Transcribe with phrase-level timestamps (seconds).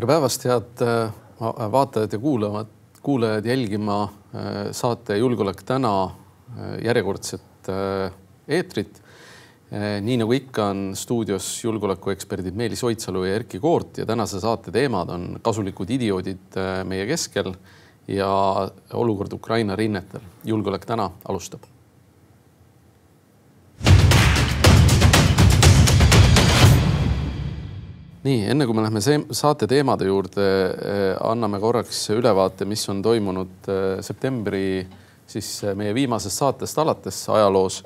[0.00, 1.10] tere päevast, head äh,
[1.72, 2.68] vaatajad ja kuulavad,
[3.04, 7.68] kuulajad jälgima äh, saate Julgeolek täna äh, järjekordset
[8.48, 9.02] eetrit.
[10.02, 15.12] nii nagu ikka on stuudios julgeolekueksperdid Meelis Oidsalu ja Erkki Koort ja tänase saate teemad
[15.14, 16.58] on kasulikud idioodid
[16.90, 17.52] meie keskel
[18.08, 18.30] ja
[18.98, 20.24] olukord Ukraina rinnetel.
[20.44, 21.68] julgeolek täna alustab
[28.26, 29.00] nii enne kui me läheme
[29.36, 34.64] saate teemade juurde, eh, anname korraks ülevaate, mis on toimunud eh, septembri
[35.30, 37.84] siis eh, meie viimasest saatest alates ajaloos.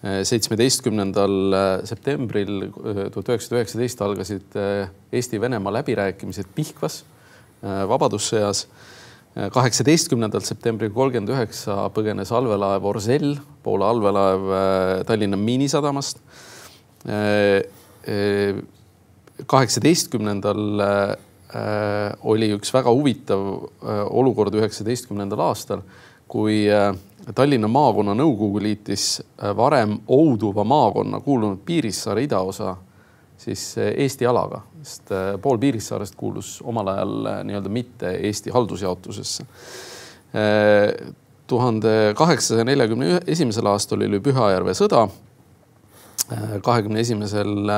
[0.00, 1.52] seitsmeteistkümnendal
[1.84, 2.70] septembril
[3.12, 4.54] tuhat üheksasada üheksateist algasid
[5.12, 7.02] Eesti-Venemaa läbirääkimised Pihkvas
[7.60, 8.62] Vabadussõjas.
[9.52, 16.24] kaheksateistkümnendal septembril kolmkümmend üheksa põgenes allveelaev Orsell, Poola allveelaev Tallinna Miinisadamast
[19.46, 25.84] kaheksateistkümnendal äh, oli üks väga huvitav äh, olukord üheksateistkümnendal aastal,
[26.30, 26.92] kui äh,
[27.34, 29.20] Tallinna maakonnanõukogu liitis
[29.56, 32.72] varem Ouduva maakonna kuulunud Piirissaare idaosa
[33.38, 39.44] siis Eesti alaga, sest pool Piirissaarest kuulus omal ajal nii-öelda mitte Eesti haldusjaotusesse.
[41.46, 45.06] tuhande kaheksasaja neljakümne esimesel aastal oli Pühajärve sõda.
[46.62, 47.68] kahekümne esimesel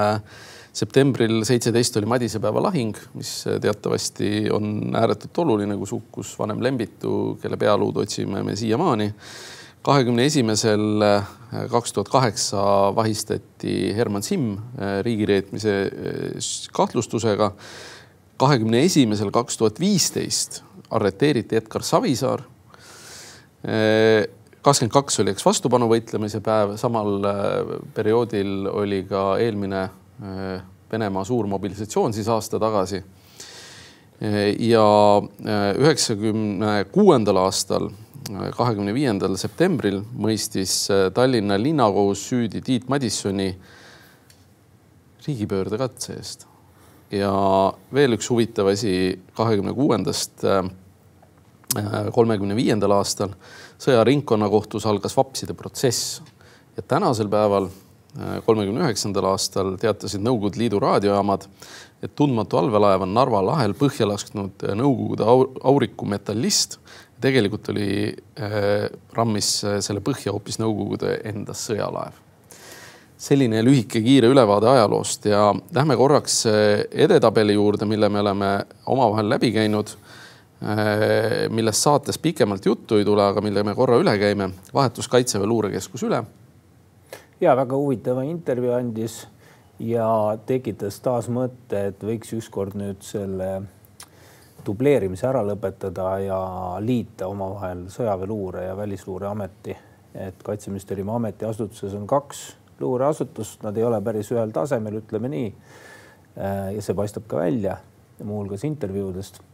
[0.73, 7.57] septembril seitseteist oli Madisepäeva lahing, mis teatavasti on ääretult oluline, kus hukkus vanem Lembitu, kelle
[7.61, 9.13] pealuud otsime me siiamaani.
[9.83, 11.03] kahekümne esimesel
[11.71, 12.63] kaks tuhat kaheksa
[12.97, 14.57] vahistati Herman Simm
[15.03, 15.91] riigireetmise
[16.73, 17.53] kahtlustusega.
[18.37, 22.43] kahekümne esimesel kaks tuhat viisteist arreteeriti Edgar Savisaar
[24.63, 27.27] kakskümmend kaks oli eks vastupanu võitlemise päev, samal
[27.95, 29.89] perioodil oli ka eelmine
[30.93, 33.03] Venemaa suur mobilisatsioon siis aasta tagasi.
[34.23, 34.85] Äh, ja
[35.19, 37.89] äh, üheksakümne kuuendal aastal,
[38.57, 43.49] kahekümne viiendal septembril mõistis Tallinna linnakohus süüdi Tiit Madissoni
[45.27, 46.47] riigipöördekatse eest.
[47.11, 47.33] ja
[47.93, 50.47] veel üks huvitav asi kahekümne kuuendast
[52.15, 53.35] kolmekümne viiendal aastal
[53.83, 56.23] sõjaringkonnakohtus algas vapside protsess
[56.77, 57.69] ja tänasel päeval
[58.45, 61.47] kolmekümne üheksandal aastal teatasid Nõukogude Liidu raadiojaamad,
[62.05, 65.25] et tundmatu allveelaev on Narva lahel põhja lasknud Nõukogude
[65.65, 66.79] auriku metallist.
[67.23, 72.13] tegelikult oli äh, rammis selle põhja hoopis Nõukogude enda sõjalaev.
[73.17, 79.29] selline lühike kiire ülevaade ajaloost ja lähme korraks äh, edetabeli juurde, mille me oleme omavahel
[79.29, 79.89] läbi käinud
[80.63, 81.49] äh,.
[81.49, 84.51] millest saates pikemalt juttu ei tule, aga mille me korra üle käime.
[84.75, 86.25] vahetus Kaitseväe luurekeskus üle
[87.43, 89.23] ja väga huvitava intervjuu andis
[89.83, 90.07] ja
[90.47, 93.49] tekitas taas mõtte, et võiks ükskord nüüd selle
[94.63, 96.39] dubleerimise ära lõpetada ja
[96.85, 99.77] liita omavahel sõjaväeluure ja välisluureameti.
[100.15, 105.55] et kaitseministeeriumi ametiasutuses on kaks luureasutust, nad ei ole päris ühel tasemel, ütleme nii.
[106.75, 107.77] ja see paistab ka välja
[108.23, 109.52] muuhulgas intervjuudest Äh,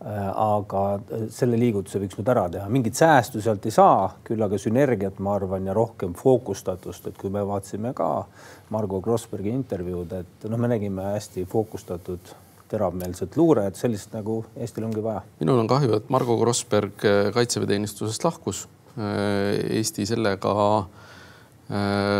[0.00, 4.60] aga äh, selle liigutuse võiks nüüd ära teha, mingit säästu sealt ei saa, küll aga
[4.60, 8.10] sünergiat, ma arvan, ja rohkem fookustatust, et kui me vaatasime ka
[8.74, 12.34] Margo Grossbergi intervjuud, et noh, me nägime hästi fookustatud
[12.68, 15.24] teravmeelset luurajat, sellist nagu Eestil ongi vaja.
[15.40, 18.66] minul on kahju, et Margo Grossberg äh, kaitseväeteenistusest lahkus.
[18.98, 20.52] Eesti sellega
[20.88, 21.07] Äh,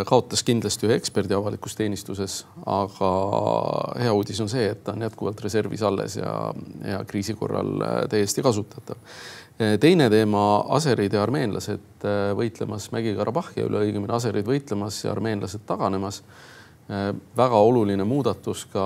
[0.04, 3.10] kaotas kindlasti ühe eksperdi avalikus teenistuses, aga
[3.97, 6.32] hea uudis on see, et ta on jätkuvalt reservis alles ja,
[6.84, 9.00] ja kriisi korral äh, täiesti kasutatav.
[9.56, 10.42] Äh, teine teema,
[10.76, 12.04] aserid ja armeenlased
[12.36, 16.22] võitlemas Mägi-Karabahhi üle, õigemini aserid võitlemas ja armeenlased taganemas.
[17.36, 18.82] väga oluline muudatus ka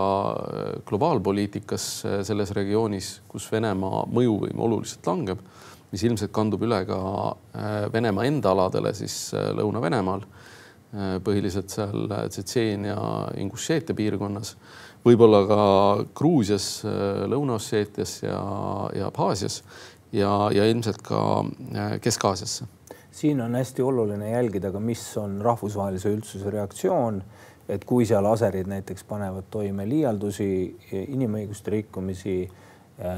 [0.88, 1.84] globaalpoliitikas
[2.26, 5.38] selles regioonis, kus Venemaa mõjuvõim oluliselt langeb,
[5.92, 6.98] mis ilmselt kandub üle ka
[7.92, 10.41] Venemaa enda aladele siis Lõuna-Venemaal Äh,
[11.24, 12.96] põhiliselt seal Tsetseenia,
[13.40, 14.56] Ingušeetia piirkonnas,
[15.06, 15.62] võib-olla ka
[16.14, 18.38] Gruusias, äh, Lõuna-Osseetias ja,
[18.96, 19.62] ja Abhaasias
[20.12, 22.68] ja, ja ilmselt ka äh, Kesk-Aasiasse.
[23.10, 27.22] siin on hästi oluline jälgida ka, mis on rahvusvahelise üldsuse reaktsioon,
[27.68, 30.76] et kui seal aserid näiteks panevad toime liialdusi,
[31.08, 32.36] inimõiguste rikkumisi,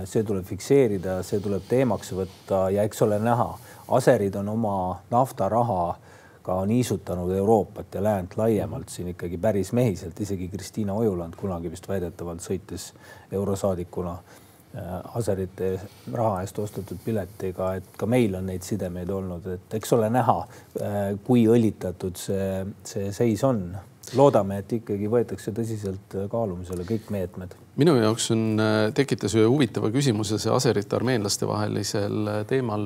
[0.04, 3.48] see tuleb fikseerida, see tuleb teemaks võtta ja eks ole näha,
[3.96, 4.76] aserid on oma
[5.10, 5.96] naftaraha
[6.44, 11.88] ka niisutanud Euroopat ja läänt laiemalt siin ikkagi päris mehiselt, isegi Kristiina Ojuland kunagi vist
[11.88, 12.90] väidetavalt sõitis
[13.32, 15.70] eurosaadikuna äh, aserite
[16.12, 20.36] raha eest ostetud piletiga, et ka meil on neid sidemeid olnud, et eks ole näha,
[20.84, 23.66] äh, kui õlitatud see, see seis on.
[24.14, 27.54] loodame, et ikkagi võetakse tõsiselt kaalumisele kõik meetmed.
[27.80, 28.60] minu jaoks on,
[28.94, 32.84] tekitas ühe huvitava küsimuse see aserite armeenlaste vahelisel teemal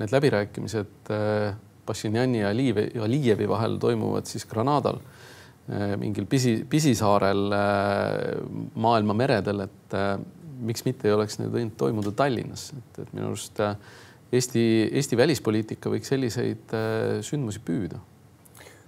[0.00, 1.12] need läbirääkimised
[1.86, 2.50] Pašinjani ja
[3.04, 5.00] Alijevi vahel toimuvad siis Granadal
[5.98, 7.48] mingil pisi, pisisaarel
[8.78, 9.96] maailma meredel, et
[10.62, 13.58] miks mitte ei oleks need võinud toimuda Tallinnas, et, et minu arust
[14.36, 14.62] Eesti,
[14.94, 16.76] Eesti välispoliitika võiks selliseid
[17.26, 17.98] sündmusi püüda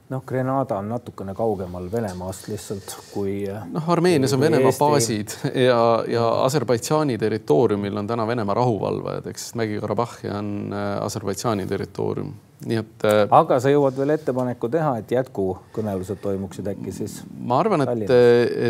[0.09, 3.43] noh, Grenada on natukene kaugemal Venemaast lihtsalt kui.
[3.73, 9.57] noh, Armeenias on Venemaa baasid ja, ja Aserbaidžaani territooriumil on täna Venemaa rahuvalvajad, ehk siis
[9.61, 12.33] Mägi-Karabahhi on äh, Aserbaidžaani territoorium,
[12.65, 13.05] nii et.
[13.05, 17.21] Äh, aga sa jõuad veel ettepaneku teha, et jätkukõnelused toimuksid äkki siis?
[17.39, 18.17] ma arvan, et,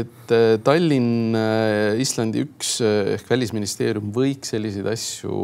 [0.03, 0.37] et
[0.67, 1.39] Tallinn,
[2.03, 5.39] Islandi üks ehk välisministeerium võiks selliseid asju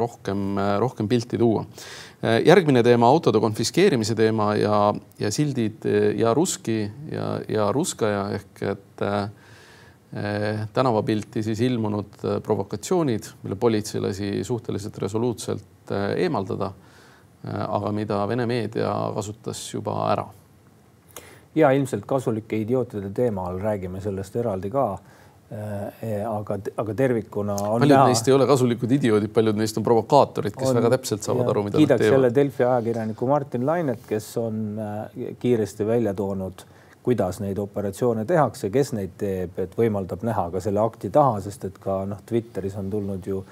[0.00, 1.66] rohkem, rohkem pilti tuua
[2.22, 4.78] järgmine teema, autode konfiskeerimise teema ja,
[5.18, 6.82] ja sildid äh, ja Ruski
[7.12, 9.30] ja, ja Ruskaja ehk et äh,
[10.74, 16.72] tänavapilti siis ilmunud provokatsioonid, mille politsei lasi suhteliselt resoluutselt eemaldada.
[17.46, 20.26] aga mida Vene meedia kasutas juba ära.
[21.54, 25.19] ja ilmselt kasulike idiootide teemal räägime sellest eraldi ka Äh,
[25.50, 28.06] aga, aga tervikuna on paljud näha...
[28.06, 31.64] neist ei ole kasulikud idioodid, paljud neist on provokaatorid, kes on, väga täpselt saavad aru,
[31.66, 32.14] mida nad teevad.
[32.14, 36.62] jälle Delfi ajakirjaniku Martin Lainet, kes on äh, kiiresti välja toonud,
[37.02, 41.66] kuidas neid operatsioone tehakse, kes neid teeb, et võimaldab näha ka selle akti taha, sest
[41.66, 43.42] et ka noh, Twitteris on tulnud ju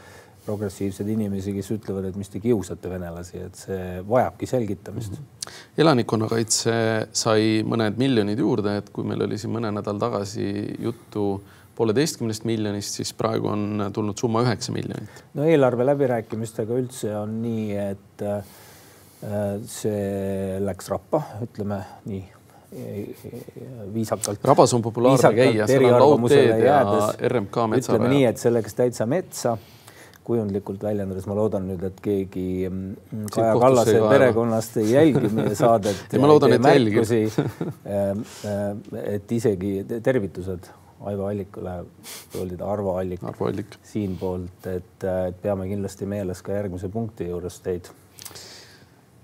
[0.47, 5.27] progressiivseid inimesi, kes ütlevad, et mis te kiusate venelasi, et see vajabki selgitamist mm.
[5.27, 5.61] -hmm.
[5.83, 6.73] elanikkonnakaitse
[7.13, 10.47] sai mõned miljonid juurde, et kui meil oli siin mõne nädal tagasi
[10.79, 15.23] juttu äh, pooleteistkümnest miljonist, siis praegu on tulnud summa üheksa miljonit.
[15.39, 18.57] no eelarve läbirääkimistega üldse on nii, et äh,
[19.67, 22.25] see läks rappa, ütleme nii
[23.95, 24.45] viisakalt.
[24.45, 26.83] rabas on populaarne käia, seal on laudteed ja
[27.31, 27.95] RMK metsa.
[27.95, 29.57] ütleme nii, et see läks täitsa metsa
[30.29, 36.19] kujundlikult väljendades, ma loodan nüüd, et keegi mm, Kaja Kallase perekonnast ei jälgi meie saadet.
[36.21, 37.07] ma loodan, et jälgib.
[37.89, 38.11] Äh,
[38.45, 39.71] äh, et isegi
[40.05, 40.67] tervitused
[41.07, 41.85] Aivo Allikule,
[42.33, 43.79] ta Arvo Allik, Arvo Allik.
[43.87, 45.07] siinpoolt, et,
[45.43, 47.91] peame kindlasti meeles ka järgmise punkti juures teid.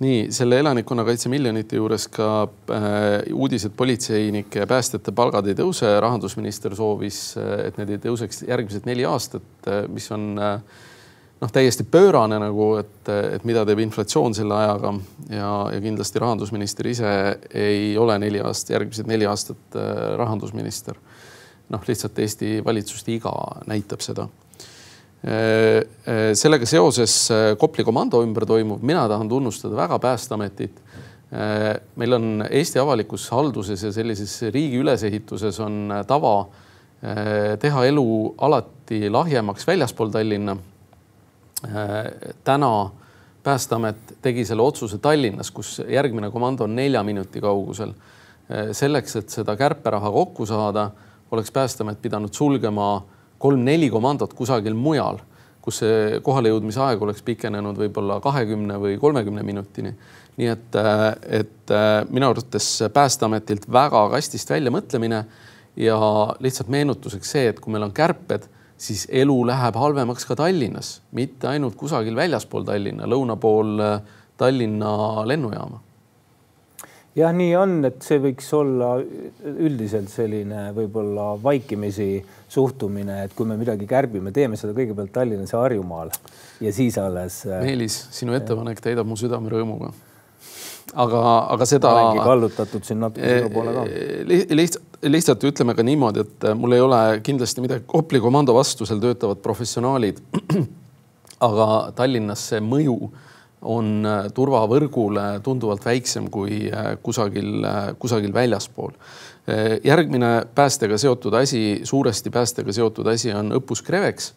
[0.05, 2.87] nii selle elanikkonnakaitse miljonite juures ka äh,
[3.33, 6.01] uudised politseinike ja päästjate palgad ei tõuse.
[6.01, 10.59] rahandusminister soovis, äh, et need ei tõuseks järgmised neli aastat, äh, mis on äh,
[11.45, 14.95] noh, täiesti pöörane nagu, et, et mida teeb inflatsioon selle ajaga
[15.29, 17.13] ja, ja kindlasti rahandusminister ise
[17.51, 20.99] ei ole neli aastat, järgmised neli aastat äh, rahandusminister
[21.73, 23.33] noh, lihtsalt Eesti valitsuste iga
[23.67, 24.29] näitab seda.
[26.37, 27.15] sellega seoses
[27.59, 30.83] Kopli komando ümber toimuv, mina tahan tunnustada väga Päästeametit.
[31.97, 36.47] meil on Eesti avalikus halduses ja sellises riigi ülesehituses on tava
[37.61, 40.57] teha elu alati lahjemaks väljaspool Tallinna.
[42.45, 42.91] täna
[43.45, 47.93] Päästeamet tegi selle otsuse Tallinnas, kus järgmine komando on nelja minuti kaugusel.
[48.73, 50.91] selleks, et seda kärperaha kokku saada
[51.35, 52.89] oleks Päästeamet pidanud sulgema
[53.43, 55.19] kolm-neli komandot kusagil mujal,
[55.65, 59.95] kus see kohalejõudmise aeg oleks pikenenud võib-olla kahekümne või kolmekümne minutini.
[60.37, 60.77] nii et,
[61.41, 61.75] et
[62.11, 65.25] minu arvates Päästeametilt väga kastist väljamõtlemine
[65.77, 65.99] ja
[66.41, 71.49] lihtsalt meenutuseks see, et kui meil on kärped, siis elu läheb halvemaks ka Tallinnas, mitte
[71.49, 73.81] ainult kusagil väljaspool Tallinna, lõuna pool
[74.37, 75.81] Tallinna lennujaama
[77.19, 78.95] jah, nii on, et see võiks olla
[79.55, 82.09] üldiselt selline võib-olla vaikimisi
[82.51, 86.11] suhtumine, et kui me midagi kärbime, teeme seda kõigepealt Tallinnas ja Harjumaal
[86.65, 87.43] ja siis alles.
[87.47, 89.93] Äh, Meelis, sinu ettepanek täidab mu südame rõõmuga.
[90.95, 91.21] aga,
[91.55, 91.91] aga seda.
[91.91, 93.85] olengi kallutatud siin natuke sinu poole ka
[94.31, 94.41] li.
[94.63, 98.87] lihtsalt, lihtsalt ütleme ka niimoodi, et äh, mul ei ole kindlasti midagi Kopli komando vastu,
[98.87, 100.19] seal töötavad professionaalid.
[101.45, 102.99] aga Tallinnas see mõju
[103.65, 108.93] on äh, turvavõrgule tunduvalt väiksem kui äh, kusagil, äh, kusagil väljaspool.
[109.85, 114.33] järgmine päästega seotud asi, suuresti päästega seotud asi on õppus Krevex.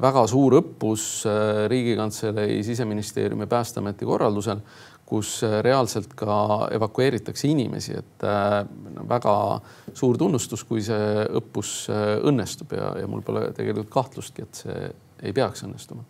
[0.00, 1.24] väga suur õppus
[1.68, 4.60] Riigikantselei, siseministeeriumi, Päästeameti korraldusel,
[5.06, 8.28] kus reaalselt ka evakueeritakse inimesi, et
[9.08, 9.34] väga
[9.94, 11.88] suur tunnustus, kui see õppus
[12.20, 14.92] õnnestub ja, ja mul pole tegelikult kahtlustki, et see
[15.22, 16.04] ei peaks õnnestuma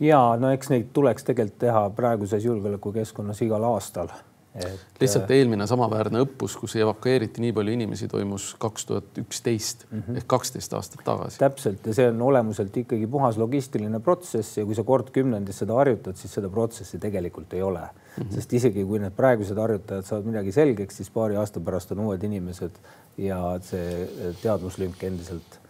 [0.00, 4.12] ja no eks neid tuleks tegelikult teha praeguses julgeolekukeskkonnas igal aastal
[4.54, 10.18] et lihtsalt eelmine samaväärne õppus, kus evakueeriti nii palju inimesi, toimus kaks tuhat üksteist mhm.
[10.18, 11.38] ehk kaksteist aastat tagasi.
[11.38, 15.78] täpselt ja see on olemuselt ikkagi puhas logistiline protsess ja kui sa kord kümnendis seda
[15.78, 18.22] harjutad, siis seda protsessi tegelikult ei ole mm.
[18.22, 18.34] -hmm.
[18.34, 22.22] sest isegi kui need praegused harjutajad saavad midagi selgeks, siis paari aasta pärast on uued
[22.22, 22.82] inimesed
[23.18, 25.60] ja see teadmuslünk endiselt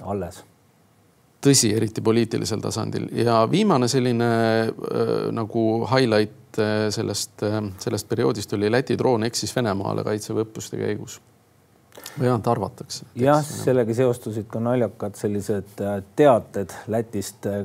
[0.00, 0.44] alles
[1.44, 8.52] tõsi, eriti poliitilisel tasandil ja viimane selline äh, nagu highlight äh, sellest äh,, sellest perioodist
[8.56, 11.20] oli Läti droon eksis Venemaale kaitseväe õppuste käigus.
[12.20, 13.06] vähemalt arvatakse.
[13.14, 17.64] jah, sellega seostusid ka naljakad sellised äh, teated Lätist äh,,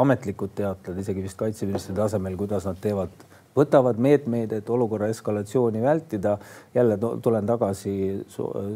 [0.00, 6.38] ametlikud teated isegi vist kaitseministri tasemel, kuidas nad teevad võtavad meetmeid, et olukorra eskalatsiooni vältida.
[6.74, 8.26] jälle tulen tagasi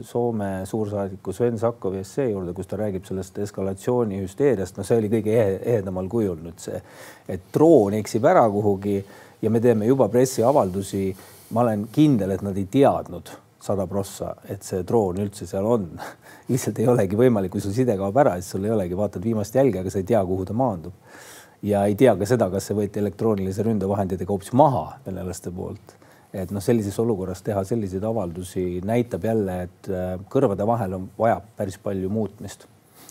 [0.03, 4.77] Soome suursaadiku Sven Sakkovi essee juurde, kus ta räägib sellest eskalatsiooni hüsteeriast.
[4.77, 6.81] no see oli kõige ehedamal kujul nüüd see,
[7.29, 9.05] et droon eksib ära kuhugi
[9.43, 11.17] ja me teeme juba pressiavaldusi.
[11.51, 15.89] ma olen kindel, et nad ei teadnud sada prossa, et see droon üldse seal on
[16.51, 19.55] lihtsalt ei olegi võimalik, kui sul side kaob ära, siis sul ei olegi, vaatad viimast
[19.55, 20.93] jälge, aga sa ei tea, kuhu ta maandub
[21.63, 25.97] ja ei tea ka seda, kas see võeti elektroonilise ründevahenditega hoopis maha venelaste poolt.
[26.33, 31.49] et noh, sellises olukorras teha selliseid avaldusi näitab jälle, et äh, kõrvade vahel on, vajab
[31.57, 32.69] päris palju muutmist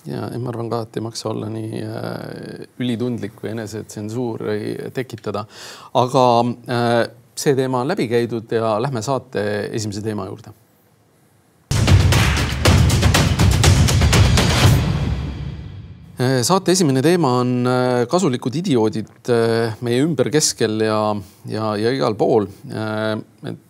[0.08, 5.46] ja ma arvan ka, et ei maksa olla nii äh, ülitundlik või enesetsensuuri tekitada.
[6.00, 6.26] aga
[6.72, 7.04] äh,
[7.36, 9.44] see teema on läbi käidud ja lähme saate
[9.76, 10.56] esimese teema juurde
[16.20, 20.98] saate esimene teema on äh, kasulikud idioodid äh, meie ümber, keskel ja,
[21.48, 22.50] ja, ja igal pool.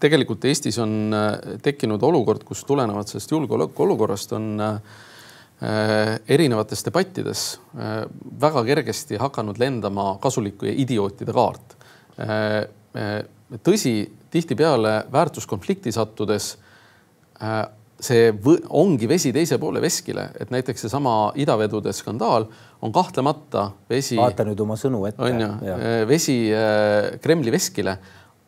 [0.02, 1.14] tegelikult Eestis on
[1.62, 4.50] tekkinud olukord, kus tulenevalt sellest julgeolekuolukorrast on
[5.60, 7.42] erinevates debattides
[8.42, 11.76] väga kergesti hakanud lendama kasulike idiootide kaart.
[13.68, 13.94] tõsi,
[14.32, 16.54] tihtipeale väärtuskonflikti sattudes
[18.00, 18.32] see
[18.70, 22.48] ongi vesi teise poole veskile, et näiteks seesama idavedude skandaal
[22.82, 24.18] on kahtlemata vesi.
[24.18, 25.22] vaata nüüd oma sõnu ette.
[25.22, 27.98] on ju, eh, vesi eh, Kremli veskile.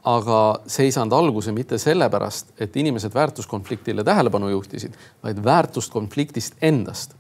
[0.04, 6.56] aga see ei saanud alguse mitte sellepärast, et inimesed väärtuskonfliktile tähelepanu juhtisid, vaid väärtust konfliktist
[6.62, 7.14] endast.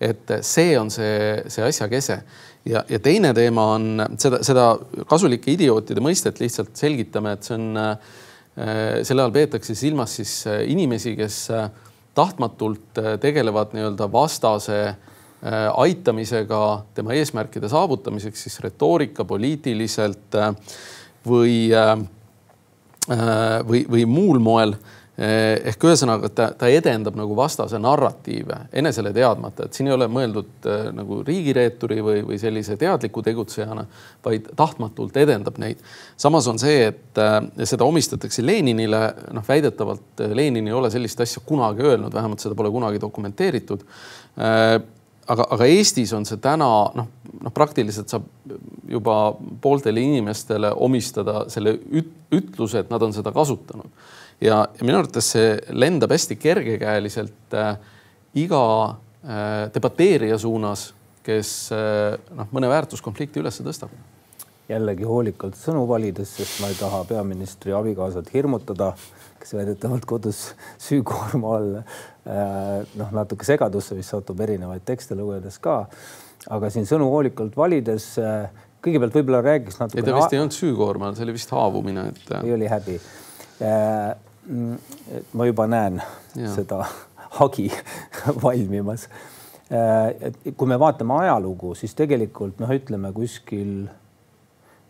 [0.00, 2.22] et see on see, see asja kese
[2.64, 4.78] ja, ja teine teema on seda, seda
[5.08, 8.24] kasulike idiootide mõistet lihtsalt selgitame, et see on äh, Äh,
[8.56, 11.68] selle all peetakse silmas siis äh, inimesi, kes äh,
[12.16, 14.78] tahtmatult tegelevad nii-öelda vastase
[15.76, 16.60] aitamisega
[16.96, 20.38] tema eesmärkide saavutamiseks siis retoorika, poliitiliselt
[21.28, 21.68] või,
[23.68, 24.72] või, või muul moel
[25.16, 30.66] ehk ühesõnaga, ta, ta edendab nagu vastase narratiive enesele teadmata, et siin ei ole mõeldud
[30.68, 33.86] äh, nagu riigireeturi või, või sellise teadliku tegutsejana,
[34.24, 35.80] vaid tahtmatult edendab neid.
[36.20, 39.00] samas on see, et äh, seda omistatakse Leninile,
[39.32, 43.86] noh, väidetavalt Lenin ei ole sellist asja kunagi öelnud, vähemalt seda pole kunagi dokumenteeritud.
[44.36, 44.74] Äh,
[45.32, 47.08] aga, aga Eestis on see täna noh,
[47.40, 48.28] noh, praktiliselt saab
[48.86, 49.32] juba
[49.64, 55.30] pooltele inimestele omistada selle üt, ütluse, et nad on seda kasutanud ja, ja minu arvates
[55.34, 57.76] see lendab hästi kergekäeliselt äh,
[58.36, 58.64] iga
[59.24, 60.90] äh, debateerija suunas,
[61.26, 63.94] kes äh, noh, mõne väärtuskonflikti üles tõstab.
[64.66, 68.92] jällegi hoolikalt sõnu valides, sest ma ei taha peaministri abikaasat hirmutada,
[69.38, 70.40] kes väidetavalt kodus
[70.82, 75.84] süükoorma all äh, noh, natuke segadusse vist satub erinevaid tekste lugedes ka.
[76.50, 78.50] aga siin sõnu hoolikalt valides äh,
[78.84, 80.02] kõigepealt võib-olla räägiks natuke.
[80.02, 82.32] ei, ta vist ei olnud süükoorma see oli vist haavumine, et.
[82.42, 82.98] ei oli häbi
[83.62, 84.14] äh,
[84.46, 86.02] ma juba näen
[86.36, 86.50] ja.
[86.54, 86.84] seda
[87.40, 87.70] hagi
[88.44, 89.08] valmimas.
[89.66, 93.86] Äh, kui me vaatame ajalugu, siis tegelikult noh, ütleme kuskil,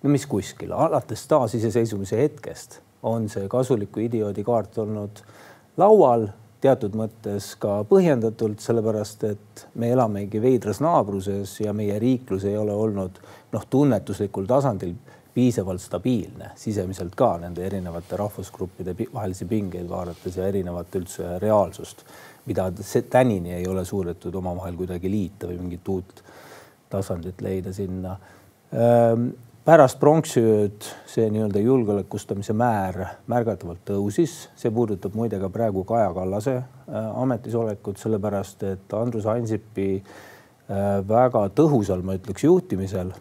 [0.03, 5.23] no mis kuskil, alates taasiseseisvumise hetkest on see kasuliku idioodi kaart olnud
[5.81, 6.29] laual
[6.61, 12.75] teatud mõttes ka põhjendatult, sellepärast et me elamegi veidras naabruses ja meie riiklus ei ole
[12.75, 13.21] olnud
[13.53, 14.95] noh, tunnetuslikul tasandil
[15.37, 22.07] piisavalt stabiilne sisemiselt ka nende erinevate rahvusgruppide vahelisi pingeid vaadates ja erinevat üldse reaalsust,
[22.49, 22.71] mida
[23.11, 26.23] tänini ei ole suudetud omavahel kuidagi liita või mingit uut
[26.88, 28.14] tasandit leida sinna.
[28.73, 29.28] Ehm,
[29.66, 36.57] pärast pronksiööd see nii-öelda julgeolekustamise määr märgatavalt tõusis, see puudutab muide ka praegu Kaja Kallase
[36.57, 43.12] äh, ametisolekut, sellepärast et Andrus Ansipi äh, väga tõhusal, ma ütleks, juhtimisel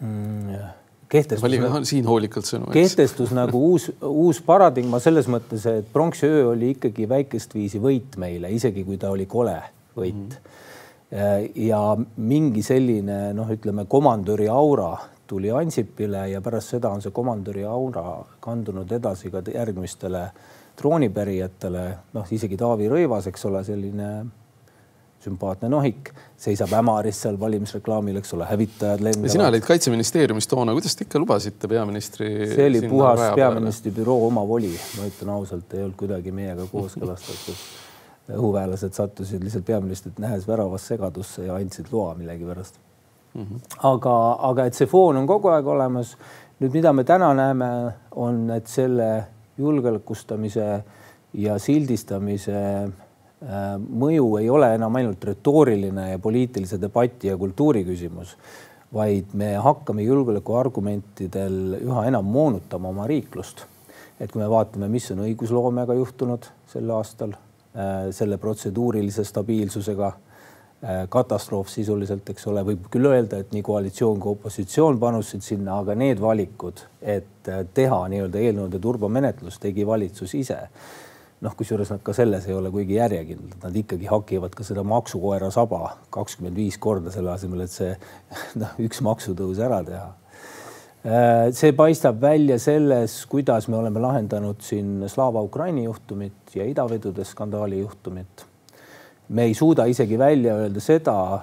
[0.00, 0.81] mm,
[1.12, 1.44] kehtestus.
[1.44, 2.72] valime nagu, siin hoolikalt sõnu.
[2.74, 8.50] kehtestus nagu uus, uus paradigma selles mõttes, et pronksiöö oli ikkagi väikest viisi võit meile,
[8.52, 9.58] isegi kui ta oli kole
[9.96, 10.36] võit mm.
[11.12, 11.50] -hmm.
[11.68, 11.82] ja
[12.16, 14.94] mingi selline noh, ütleme komandöri aura
[15.26, 20.26] tuli Ansipile ja pärast seda on see komandöri aura kandunud edasi ka järgmistele
[20.76, 21.82] troonipärijatele,
[22.16, 24.08] noh, isegi Taavi Rõivas, eks ole, selline
[25.22, 26.10] sümpaatne nohik,
[26.40, 29.32] seisab Ämaris seal valimisreklaamil, eks ole, hävitajad lendavad.
[29.34, 32.30] sina olid kaitseministeeriumis toona, kuidas te ikka lubasite peaministri?
[32.54, 37.66] see oli puhas peaministri büroo omavoli, ma ütlen ausalt, ei olnud kuidagi meiega kooskõlastatud.
[38.38, 42.76] õhuväelased sattusid lihtsalt peaministrit nähes väravas segadusse ja andsid loa millegipärast
[43.34, 43.42] mm.
[43.42, 43.78] -hmm.
[43.90, 44.16] aga,
[44.50, 46.16] aga et see foon on kogu aeg olemas.
[46.60, 47.68] nüüd, mida me täna näeme,
[48.10, 49.24] on, et selle
[49.58, 50.84] julgeolekustamise
[51.34, 52.92] ja sildistamise Äh,
[53.42, 58.36] mõju ei ole enam ainult retooriline ja poliitilise debati ja kultuuri küsimus,
[58.94, 63.66] vaid me hakkame julgeolekuargumentidel üha enam moonutama oma riiklust.
[64.20, 67.32] et kui me vaatame, mis on õigusloomega juhtunud sel aastal,
[67.74, 74.20] äh, selle protseduurilise stabiilsusega, äh, katastroof sisuliselt, eks ole, võib küll öelda, et nii koalitsioon
[74.20, 80.60] kui opositsioon panustasid sinna, aga need valikud, et teha nii-öelda eelnõude turbomenetlus, tegi valitsus ise
[81.42, 85.50] noh, kusjuures nad ka selles ei ole kuigi järjekindlad, nad ikkagi hakivad ka seda maksukoera
[85.54, 87.94] saba kakskümmend viis korda selle asemel, et see
[88.62, 90.10] noh, üks maksutõus ära teha.
[91.02, 97.26] Äh, see paistab välja selles, kuidas me oleme lahendanud siin Slava Ukraini juhtumit ja idavedude
[97.26, 98.46] skandaali juhtumit.
[99.28, 101.42] me ei suuda isegi välja öelda seda äh,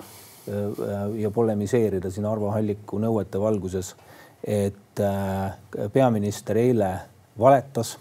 [1.19, 3.95] ja polemiseerida siin Arvo Halliku nõuete valguses,
[4.43, 6.93] et äh, peaminister eile
[7.39, 7.97] valetas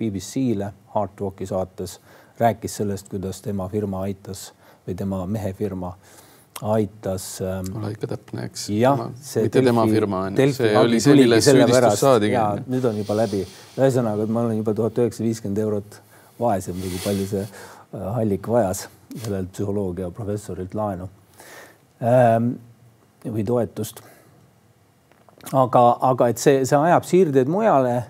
[0.00, 1.98] BBC-le Hard Rocki saates,
[2.40, 4.50] rääkis sellest, kuidas tema firma aitas
[4.86, 5.94] või tema mehe firma
[6.62, 7.68] aitas ähm,.
[7.76, 8.68] ole ikka täpne, eks.
[8.74, 12.36] jah, see mitte Delfi, tema firma on ju, see oli see, millest süüdistus saadigi.
[12.68, 13.42] nüüd on juba läbi.
[13.78, 16.00] ühesõnaga, ma olen juba tuhat üheksasada viiskümmend eurot
[16.40, 21.08] vaesem, kui palju see äh, Hallik vajas sellelt psühholoogiaprofessorilt laenu
[22.04, 22.54] ähm,
[23.24, 24.02] või toetust.
[25.52, 28.02] aga, aga et see, see ajab siirdeid mujale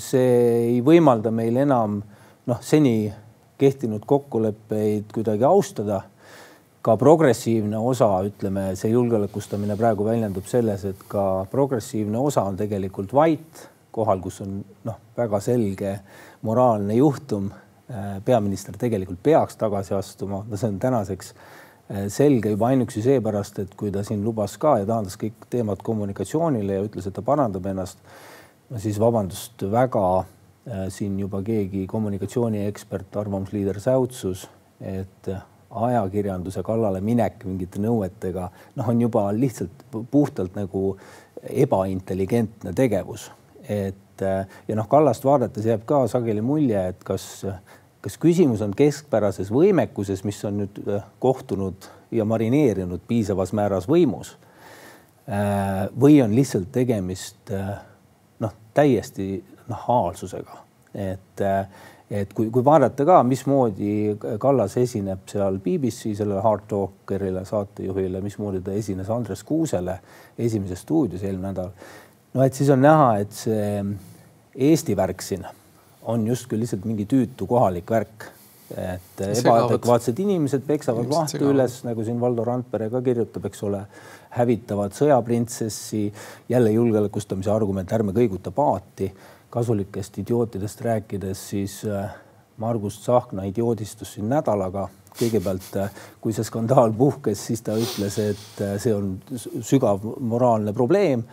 [0.00, 0.36] see
[0.70, 1.98] ei võimalda meil enam
[2.48, 3.10] noh, seni
[3.60, 6.02] kehtinud kokkuleppeid kuidagi austada.
[6.80, 13.12] ka progressiivne osa, ütleme, see julgeolekustamine praegu väljendub selles, et ka progressiivne osa on tegelikult
[13.12, 13.60] vait
[13.92, 14.54] kohal, kus on
[14.88, 15.92] noh, väga selge
[16.48, 17.50] moraalne juhtum.
[17.90, 23.58] Äh, peaminister tegelikult peaks tagasi astuma, no see on tänaseks äh, selge juba ainuüksi seepärast,
[23.58, 27.24] et kui ta siin lubas ka ja taandas kõik teemad kommunikatsioonile ja ütles, et ta
[27.26, 27.98] parandab ennast
[28.78, 34.46] siis vabandust väga äh, siin juba keegi kommunikatsiooniekspert, arvamusliider säutsus,
[34.80, 35.30] et
[35.70, 40.96] ajakirjanduse kallale minek mingite nõuetega, noh, on juba lihtsalt puhtalt nagu
[41.42, 43.30] ebaintelligentne tegevus.
[43.68, 47.44] et äh, ja noh, Kallast vaadates jääb ka sageli mulje, et kas,
[48.00, 54.36] kas küsimus on keskpärases võimekuses, mis on nüüd äh, kohtunud ja marineerinud piisavas määras võimus
[55.94, 57.52] või on lihtsalt tegemist
[58.74, 60.58] täiesti nahaalsusega,
[60.94, 61.42] et,
[62.10, 68.62] et kui, kui vaadata ka, mismoodi Kallas esineb seal BBC sellele Hard Talkerile saatejuhile, mismoodi
[68.66, 70.00] ta esines Andres Kuusele
[70.38, 71.70] Esimeses stuudios eelmine nädal.
[72.34, 73.84] no et siis on näha, et see
[74.54, 75.46] Eesti värk siin
[76.02, 78.30] on justkui lihtsalt mingi tüütu kohalik värk
[78.76, 83.82] et ebaadekvaatsed inimesed peksavad vahtu üles, nagu siin Valdo Randpere ka kirjutab, eks ole,
[84.36, 86.04] hävitavad sõjaprintsessi,
[86.48, 89.12] jälle julgeolekustamise argument, ärme kõiguta paati.
[89.50, 92.12] kasulikest idiootidest rääkides, siis äh,
[92.56, 94.88] Margus Tsahkna idioodistus siin nädalaga.
[95.20, 99.18] kõigepealt, äh, kui see skandaal puhkes, siis ta ütles, et äh, see on
[99.60, 101.24] sügav moraalne probleem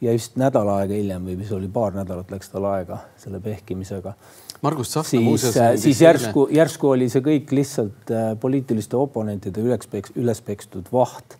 [0.00, 4.14] ja just nädal aega hiljem või mis oli paar nädalat läks tal aega selle pehkimisega
[4.62, 5.56] Margus Tsahkna muuseas.
[5.56, 10.90] Äh, siis järsku, järsku oli see kõik lihtsalt äh, poliitiliste oponentide üles peks, üles pekstud
[10.92, 11.38] vaht.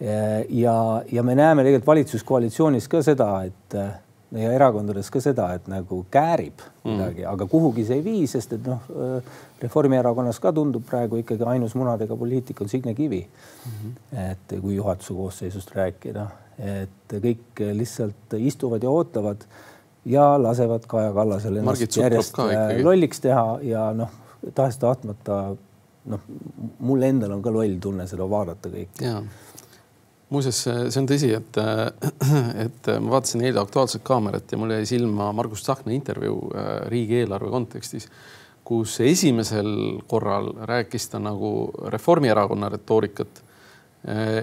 [0.00, 0.74] ja,
[1.12, 3.90] ja me näeme tegelikult valitsuskoalitsioonis ka seda, et äh,
[4.32, 6.86] ja erakondades ka seda, et nagu käärib mm.
[6.88, 8.86] midagi mm., aga kuhugi see ei vii, sest et noh,
[9.60, 13.74] Reformierakonnas ka tundub praegu ikkagi ainus munadega poliitik on Signe Kivi mm.
[13.74, 14.22] -hmm.
[14.30, 16.26] et kui juhatuse koosseisust rääkida,
[16.80, 19.44] et kõik lihtsalt istuvad ja ootavad
[20.04, 24.12] ja lasevad Kaja Kallasel ennast järjest äh, lolliks teha ja noh,
[24.54, 25.40] tahes-tahtmata
[26.10, 26.26] noh,
[26.78, 29.14] mul endal on ka loll tunne seda vaadata kõike.
[30.30, 31.60] muuseas, see on tõsi, et,
[32.64, 37.52] et ma vaatasin eile Aktuaalset Kaamerat ja mul jäi silma Margus Tsahkna intervjuu äh, riigieelarve
[37.52, 38.08] kontekstis,
[38.64, 43.42] kus esimesel korral rääkis ta nagu Reformierakonna retoorikat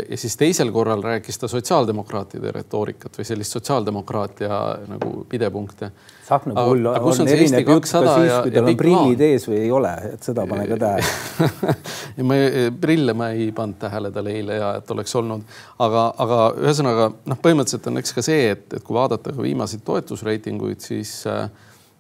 [0.10, 5.90] ja siis teisel korral rääkis ta sotsiaaldemokraatide retoorikat või sellist sotsiaaldemokraatia nagu pidepunkte.
[6.28, 9.72] Tsahkna puhul on, on erinev jutt ka siis, kui tal on prillid ees või ei
[9.74, 11.74] ole, et seda pane ka tähele.
[12.18, 12.38] Ja ma
[12.82, 17.42] prille ma ei pannud tähele tal eile ja et oleks olnud, aga, aga ühesõnaga noh,
[17.42, 21.50] põhimõtteliselt on eks ka see, et, et kui vaadata ka viimaseid toetusreitinguid, siis äh,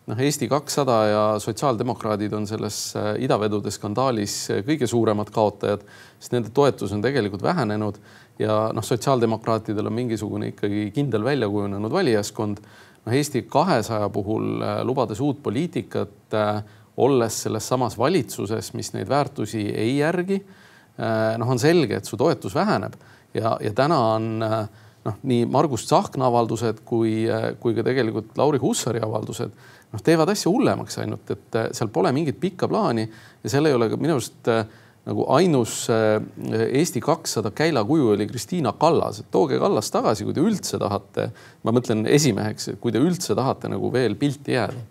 [0.07, 5.83] noh, Eesti kakssada ja sotsiaaldemokraadid on selles äh, idavedude skandaalis äh, kõige suuremad kaotajad,
[6.19, 7.99] sest nende toetus on tegelikult vähenenud
[8.39, 12.63] ja noh, sotsiaaldemokraatidel on mingisugune ikkagi kindel välja kujunenud valijaskond.
[13.05, 16.15] noh, Eesti kahesaja puhul äh, lubades uut poliitikat,
[16.97, 20.39] olles selles samas valitsuses, mis neid väärtusi ei järgi,
[21.37, 22.95] noh, on selge, et su toetus väheneb
[23.37, 27.27] ja, ja täna on noh, nii Margus Tsahkna avaldused kui,
[27.61, 29.53] kui ka tegelikult Lauri Hussari avaldused
[29.93, 33.77] noh, teevad asja hullemaks ainult, et äh, seal pole mingit pikka plaani ja seal ei
[33.77, 34.63] ole ka minu arust äh,
[35.07, 36.17] nagu ainus äh,
[36.67, 41.29] Eesti kakssada käilakuju oli Kristiina Kallas, et tooge Kallas tagasi, kui te üldse tahate,
[41.63, 44.85] ma mõtlen esimeheks, kui te üldse tahate nagu veel pilti jääda.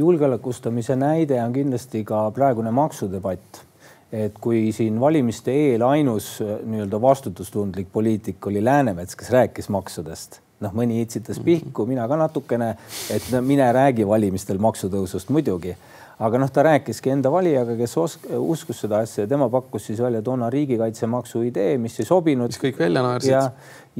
[0.00, 3.66] julgeolekustamise näide on kindlasti ka praegune maksudebatt
[4.10, 10.74] et kui siin valimiste eel ainus nii-öelda vastutustundlik poliitik oli Läänemets, kes rääkis maksudest noh,
[10.76, 11.46] mõni itsitas mhm.
[11.46, 12.74] pihku, mina ka natukene,
[13.12, 15.76] et no, mine räägi valimistel maksutõusust muidugi
[16.20, 20.00] aga noh, ta rääkiski enda valijaga, kes osk-, uskus seda asja ja tema pakkus siis
[20.04, 22.52] välja toona riigikaitsemaksu idee, mis ei sobinud.
[22.52, 23.32] mis kõik välja naersid.
[23.32, 23.44] ja,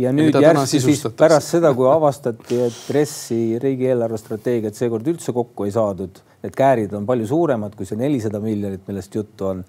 [0.05, 5.33] ja nüüd ja järsku siis pärast seda, kui avastati, et RES-i riigi eelarvestrateegiat seekord üldse
[5.37, 9.65] kokku ei saadud, need käärid on palju suuremad kui see nelisada miljonit, millest juttu on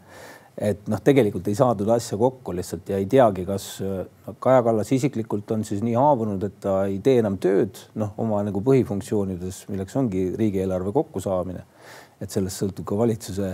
[0.62, 4.92] et noh, tegelikult ei saadud asja kokku lihtsalt ja ei teagi, kas no, Kaja Kallas
[4.94, 9.66] isiklikult on siis nii haavunud, et ta ei tee enam tööd noh, oma nagu põhifunktsioonides,
[9.74, 11.66] milleks ongi riigieelarve kokkusaamine.
[12.22, 13.48] et sellest sõltub ka valitsuse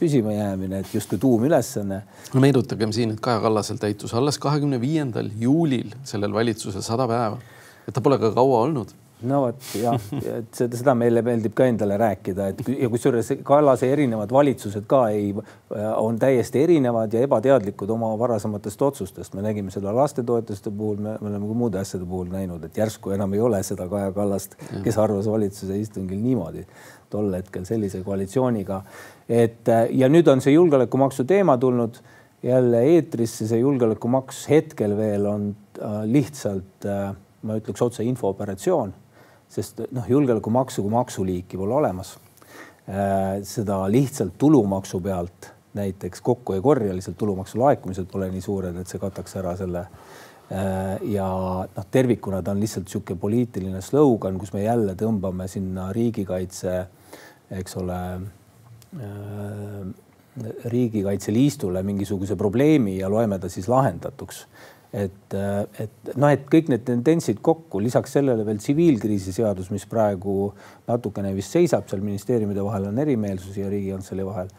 [0.00, 2.02] püsimajäämine, et justkui tuumülesanne.
[2.34, 7.36] no meenutagem siin, et Kaja Kallasel täitus alles kahekümne viiendal juulil sellel valitsusel sada päeva,
[7.86, 8.96] et ta pole ka kaua olnud
[9.28, 13.90] no vot jah, et seda, seda meile meeldib ka endale rääkida, et ja kusjuures Kallase
[13.92, 15.32] erinevad valitsused ka ei,
[16.00, 19.34] on täiesti erinevad ja ebateadlikud oma varasematest otsustest.
[19.34, 23.34] me nägime seda lastetoetuste puhul, me oleme ka muude asjade puhul näinud, et järsku enam
[23.36, 26.66] ei ole seda Kaja Kallast, kes arvas valitsuse istungil niimoodi
[27.10, 28.82] tol hetkel sellise koalitsiooniga.
[29.28, 31.98] et ja nüüd on see julgeolekumaksu teema tulnud
[32.42, 37.10] jälle eetrisse, see julgeolekumaks hetkel veel on äh, lihtsalt äh,
[37.42, 38.92] ma ütleks otse infooperatsioon
[39.50, 42.14] sest noh, julgeolekumaksu kui maksuliiki pole olemas.
[42.90, 48.76] Äh, seda lihtsalt tulumaksu pealt näiteks kokku ei korja, lihtsalt tulumaksu laekumised pole nii suured,
[48.80, 49.84] et see kataks ära selle.
[50.50, 51.28] Äh, ja
[51.66, 56.76] noh, tervikuna ta on lihtsalt niisugune poliitiline slogan, kus me jälle tõmbame sinna riigikaitse,
[57.60, 58.00] eks ole
[58.98, 59.90] äh,
[60.64, 64.44] riigikaitseliistule mingisuguse probleemi ja loeme ta siis lahendatuks
[64.92, 70.50] et, et noh, et kõik need tendentsid kokku, lisaks sellele veel tsiviilkriisiseadus, mis praegu
[70.88, 74.50] natukene vist seisab seal ministeeriumide vahel on erimeelsusi ja Riigikantselei vahel,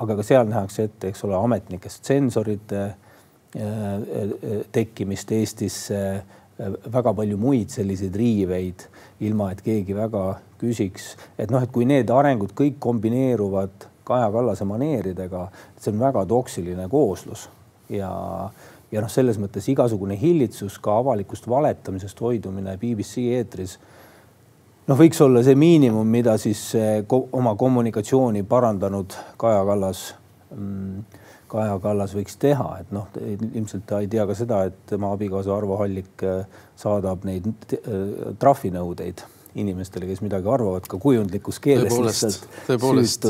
[0.00, 7.14] aga ka seal nähakse ette, eks ole, ametnikest tsensorite äh, äh, tekkimist Eestisse, äh, väga
[7.16, 8.86] palju muid selliseid riiveid,
[9.26, 10.24] ilma et keegi väga
[10.60, 15.44] küsiks, et noh, et kui need arengud kõik kombineeruvad Kaja Kallase maneeridega,
[15.78, 17.44] see on väga toksiline kooslus.
[17.90, 18.10] Ja
[18.92, 23.78] ja noh, selles mõttes igasugune hillitsus, ka avalikust valetamisest hoidumine BBC eetris.
[24.86, 26.72] noh, võiks olla see miinimum, mida siis
[27.06, 30.14] ko oma kommunikatsiooni parandanud Kaja Kallas
[30.50, 35.10] mm, Kaja Kallas võiks teha, et noh, ilmselt ta ei tea ka seda, et tema
[35.16, 36.44] abikaasa Arvo Hallik äh,
[36.78, 41.90] saadab neid äh, trahvinõudeid inimestele, kes midagi arvavad, ka kujundlikus keeles.
[41.90, 43.26] tõepoolest, tõepoolest.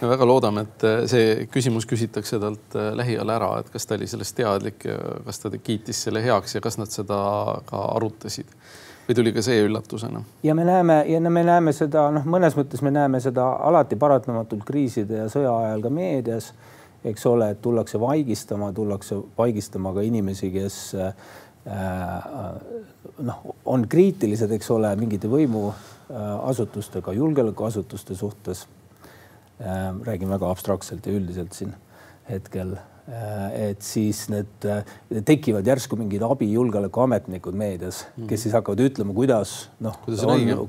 [0.00, 3.98] me väga loodame, et äh, see küsimus küsitakse talt äh, lähiajal ära, et kas ta
[3.98, 7.18] oli sellest teadlik ja kas ta kiitis selle heaks ja kas nad seda
[7.66, 8.50] ka arutasid
[9.08, 10.22] või tuli ka see üllatusena?
[10.42, 14.64] ja me näeme ja me näeme seda noh, mõnes mõttes me näeme seda alati paratamatult
[14.64, 16.52] kriiside ja sõja ajal ka meedias,
[17.04, 21.32] eks ole, et tullakse vaigistama, tullakse vaigistama ka inimesi, kes äh,
[21.64, 28.66] noh, on kriitilised, eks ole, mingite võimuasutustega, julgeolekuasutuste suhtes.
[30.04, 31.70] räägin väga abstraktselt ja üldiselt siin
[32.28, 32.74] hetkel.
[33.54, 34.64] Et siis need
[35.28, 39.52] tekivad järsku mingid abijulgeolekuametnikud meedias, kes siis hakkavad ütlema, kuidas
[39.84, 39.98] noh,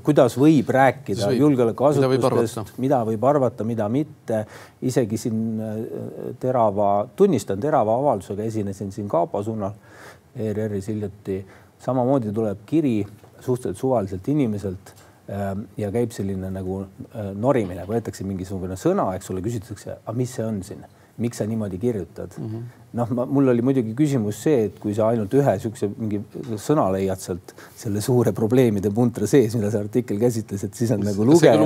[0.04, 4.44] kuidas võib rääkida julgeolekuasutustest, mida võib arvata, mida mitte.
[4.82, 5.40] isegi siin
[6.38, 9.72] terava, tunnistan terava avaldusega esinesin siin kapo suunal
[10.36, 11.40] ERR-is hiljuti.
[11.82, 12.98] Samamoodi tuleb kiri
[13.40, 14.92] suhteliselt suvaliselt inimeselt
[15.30, 20.36] ähm, ja käib selline nagu äh, norimine, võetakse mingisugune sõna, eks ole, küsitakse, aga mis
[20.36, 20.86] see on siin?
[21.16, 22.34] Miks sa niimoodi kirjutad?
[22.36, 22.86] Mm -hmm.?
[22.96, 26.20] noh, mul oli muidugi küsimus see, et kui sa ainult ühe niisuguse mingi
[26.60, 31.04] sõna leiad sealt selle suure probleemide puntra sees, mida see artikkel käsitles, et siis on
[31.04, 31.58] nagu lugeja,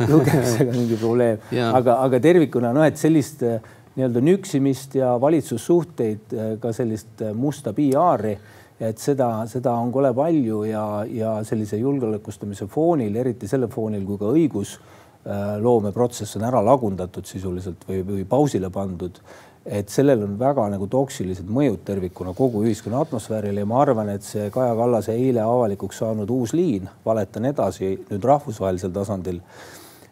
[0.14, 3.60] lugemisega mingi probleem, aga, aga tervikuna noh, et sellist äh,
[3.96, 8.38] nii-öelda nüksimist ja valitsussuhteid, äh, ka sellist äh, musta PR-i.
[8.80, 14.16] Et seda, seda on kole palju ja, ja sellise julgeolekustamise foonil, eriti selle foonil, kui
[14.16, 19.20] ka õigusloomeprotsess on ära lagundatud sisuliselt või, või pausile pandud,
[19.66, 23.60] et sellel on väga nagu toksilised mõjud tervikuna kogu ühiskonna atmosfäärile.
[23.60, 28.24] Ja ma arvan, et see Kaja Kallase eile avalikuks saanud uus liin, valetan edasi nüüd
[28.32, 29.42] rahvusvahelisel tasandil,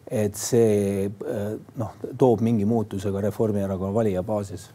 [0.09, 1.05] et see
[1.77, 4.69] noh, toob mingi muutuse ka Reformierakonna valijabaasis.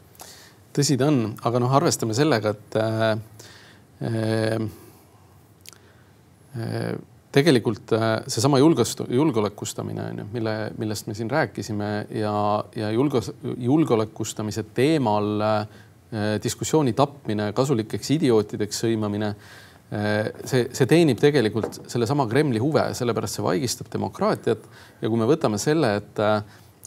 [0.75, 3.17] tõsi ta on, aga noh, arvestame sellega, et äh,
[4.01, 4.67] Ehm,
[6.59, 6.99] ehm,
[7.31, 12.35] tegelikult äh, seesama julgest-, julgeolekustamine on ju, mille, millest me siin rääkisime ja,
[12.75, 15.67] ja julge-, julgeolekustamise teemal äh,
[16.43, 19.64] diskussiooni tapmine, kasulikeks idiootideks sõimamine äh,
[19.95, 24.63] see, see teenib tegelikult sellesama Kremli huve, sellepärast see vaigistab demokraatiat.
[25.01, 26.21] ja kui me võtame selle, et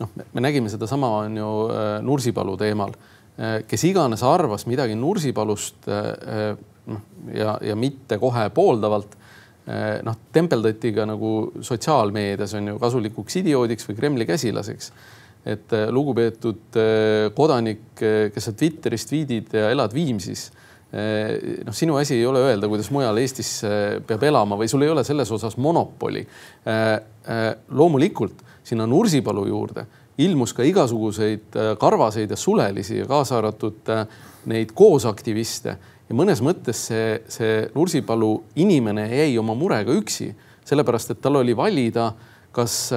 [0.03, 1.53] noh, me nägime sedasama on ju
[2.05, 2.92] Nursipalu teemal,
[3.68, 5.87] kes iganes arvas midagi Nursipalust
[6.88, 7.03] noh
[7.35, 9.14] ja, ja mitte kohe pooldavalt
[10.05, 11.33] noh, tempeldati ka nagu
[11.64, 14.92] sotsiaalmeedias on ju kasulikuks idioodiks või Kremli käsilaseks.
[15.49, 16.79] et lugupeetud
[17.37, 17.85] kodanik,
[18.35, 20.49] kes sa Twitteris tweetid ja elad Viimsis
[20.88, 23.51] noh, sinu asi ei ole öelda, kuidas mujal Eestis
[24.09, 26.22] peab elama või sul ei ole selles osas monopoli.
[27.68, 29.85] loomulikult sinna Nursipalu juurde
[30.18, 33.92] ilmus ka igasuguseid karvaseid ja sulelisi ja kaasa arvatud
[34.48, 35.77] neid koosaktiviste
[36.09, 38.33] ja mõnes mõttes see, see Nursipalu
[38.64, 40.31] inimene jäi oma murega üksi,
[40.68, 42.11] sellepärast et tal oli valida,
[42.53, 42.88] kas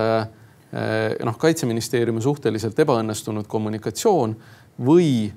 [0.71, 4.35] noh, kaitseministeeriumi suhteliselt ebaõnnestunud kommunikatsioon
[4.87, 5.31] või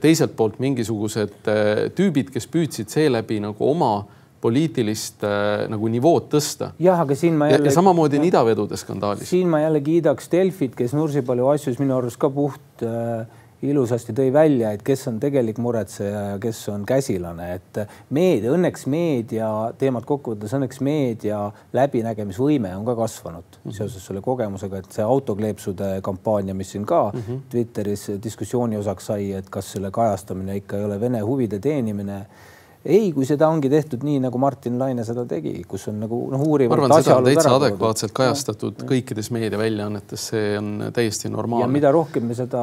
[0.00, 4.06] teiselt poolt mingisugused äh, tüübid, kes püüdsid seeläbi nagu oma
[4.40, 6.72] poliitilist äh, nagu nivood tõsta.
[6.82, 7.68] jah, aga siin ma jälle.
[7.68, 9.30] ja samamoodi on idavedude skandaalis.
[9.30, 13.26] siin ma jälle kiidaks Delfit, kes Nursipalu asjus minu arust ka puht äh,
[13.62, 17.80] ilusasti tõi välja, et kes on tegelik muretseja ja kes on käsilane, et
[18.14, 21.40] meedia, õnneks meedia teemat kokkuvõttes, õnneks meedia
[21.74, 23.76] läbinägemisvõime on ka kasvanud mm -hmm.
[23.80, 27.40] seoses selle kogemusega, et see autokleepsude kampaania, mis siin ka mm -hmm.
[27.50, 32.26] Twitteris diskussiooni osaks sai, et kas selle kajastamine ikka ei ole Vene huvide teenimine
[32.88, 36.42] ei, kui seda ongi tehtud nii, nagu Martin Laine seda tegi, kus on nagu noh,
[36.46, 36.72] uurivad.
[36.72, 38.88] ma arvan, seda on täitsa adekvaatselt kajastatud ja.
[38.88, 41.66] kõikides meediaväljaannetes, see on täiesti normaalne.
[41.66, 42.62] ja mida rohkem me seda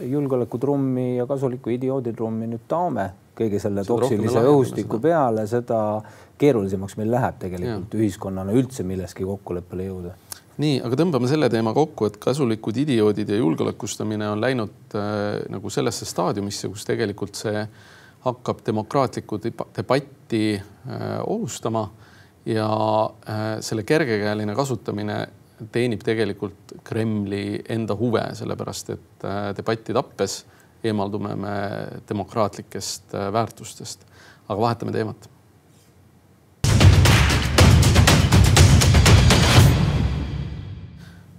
[0.00, 5.80] julgeolekutrummi ja kasulikku idiooditrummi nüüd taome kõige selle seda toksilise õhustiku peale, seda
[6.40, 8.00] keerulisemaks meil läheb tegelikult ja.
[8.00, 10.14] ühiskonnana üldse milleski kokkuleppele jõuda
[10.56, 15.68] nii, aga tõmbame selle teema kokku, et kasulikud idioodid ja julgeolekustamine on läinud äh, nagu
[15.68, 17.92] sellesse staadiumisse, kus tegelikult see äh,
[18.26, 19.38] hakkab demokraatlikku
[19.76, 21.86] debatti äh, ohustama
[22.46, 22.68] ja
[23.28, 25.20] äh, selle kergekäeline kasutamine
[25.72, 30.42] teenib tegelikult Kremli enda huve, sellepärast et äh, debatti tappes
[30.84, 31.54] eemaldume me
[32.08, 34.04] demokraatlikest väärtustest.
[34.48, 35.30] aga vahetame teemat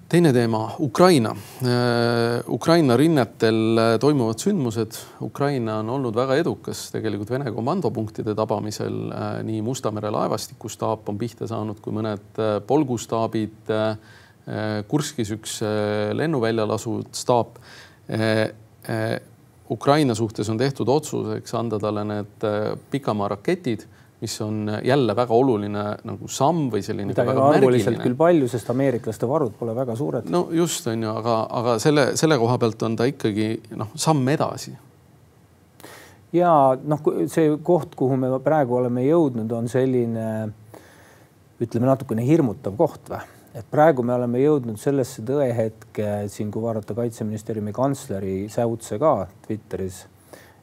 [0.07, 1.33] teine teema, Ukraina.
[1.61, 4.95] Äh, Ukraina rinnetel äh, toimuvad sündmused.
[5.21, 9.01] Ukraina on olnud väga edukas tegelikult Vene komandopunktide tabamisel.
[9.11, 13.73] Äh, nii Musta mere laevastikustaap on pihta saanud, kui mõned polgustaabid.
[14.87, 15.57] Kurskis üks
[16.15, 17.57] lennuväljal asuv staap.
[19.75, 22.45] Ukraina suhtes on tehtud otsus, eks anda talle need
[22.93, 23.83] pikamaa-raketid
[24.21, 27.11] mis on jälle väga oluline nagu samm või selline.
[27.11, 30.29] mida ei ole arvuliselt küll palju, sest ameeriklaste varud pole väga suured.
[30.33, 34.27] no just on ju, aga, aga selle, selle koha pealt on ta ikkagi noh, samm
[34.33, 34.73] edasi.
[36.33, 36.51] ja
[36.83, 40.27] noh, see koht, kuhu me praegu oleme jõudnud, on selline
[41.61, 43.21] ütleme natukene hirmutav koht või
[43.57, 50.03] et praegu me oleme jõudnud sellesse tõehetke siin, kui vaadata kaitseministeeriumi kantsleri säutse ka Twitteris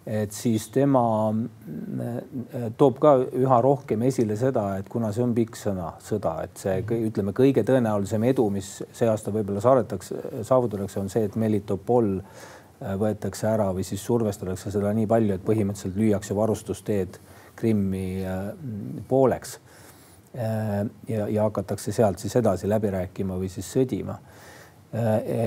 [0.07, 5.57] et siis tema äh, toob ka üha rohkem esile seda, et kuna see on pikk
[5.57, 11.09] sõna, sõda, et see ütleme, kõige tõenäolisem edu, mis see aasta võib-olla saadetakse, saavutatakse, on
[11.12, 16.37] see, et Melitopol äh, võetakse ära või siis survestatakse seda nii palju, et põhimõtteliselt lüüakse
[16.37, 17.21] varustusteed
[17.57, 18.51] Krimmi äh,
[19.09, 19.61] pooleks.
[20.35, 24.17] ja, ja hakatakse sealt siis edasi läbi rääkima või siis sõdima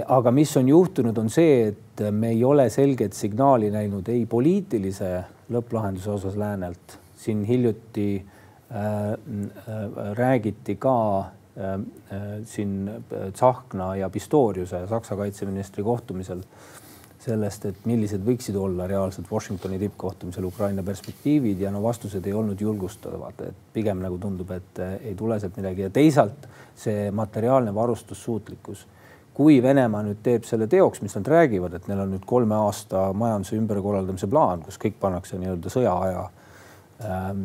[0.07, 5.11] aga mis on juhtunud, on see, et me ei ole selget signaali näinud ei poliitilise
[5.53, 6.99] lõpplahenduse osas läänelt.
[7.17, 8.25] siin hiljuti
[8.71, 9.15] äh, äh,
[10.13, 12.91] räägiti ka äh, äh siin
[13.33, 16.41] Tsahkna ja Pistoriuse Saksa kaitseministri kohtumisel
[17.19, 22.61] sellest, et millised võiksid olla reaalselt Washingtoni tippkohtumisel Ukraina perspektiivid ja no vastused ei olnud
[22.61, 28.85] julgustavad, et pigem nagu tundub, et ei tule sealt midagi ja teisalt see materiaalne varustussuutlikkus.
[29.37, 33.11] Kui Venemaa nüüd teeb selle teoks, mis nad räägivad, et neil on nüüd kolme aasta
[33.13, 36.23] majanduse ümberkorraldamise plaan, kus kõik pannakse nii-öelda sõjaaja
[37.05, 37.43] ähm,